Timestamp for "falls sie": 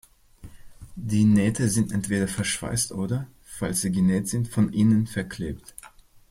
3.43-3.91